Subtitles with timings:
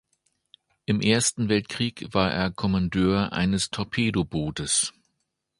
[0.87, 4.93] Im Ersten Weltkrieg war er Kommandeur eines Torpedobootes.